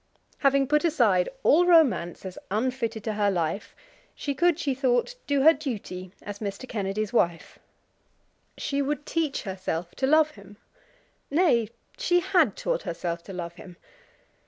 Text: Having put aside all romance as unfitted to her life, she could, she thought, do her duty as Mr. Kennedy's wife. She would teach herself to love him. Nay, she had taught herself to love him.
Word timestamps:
Having 0.39 0.65
put 0.67 0.83
aside 0.83 1.29
all 1.43 1.67
romance 1.67 2.25
as 2.25 2.35
unfitted 2.49 3.03
to 3.03 3.13
her 3.13 3.29
life, 3.29 3.75
she 4.15 4.33
could, 4.33 4.57
she 4.57 4.73
thought, 4.73 5.13
do 5.27 5.43
her 5.43 5.53
duty 5.53 6.11
as 6.23 6.39
Mr. 6.39 6.67
Kennedy's 6.67 7.13
wife. 7.13 7.59
She 8.57 8.81
would 8.81 9.05
teach 9.05 9.43
herself 9.43 9.93
to 9.97 10.07
love 10.07 10.31
him. 10.31 10.57
Nay, 11.29 11.69
she 11.99 12.19
had 12.21 12.57
taught 12.57 12.81
herself 12.81 13.21
to 13.25 13.33
love 13.33 13.53
him. 13.53 13.77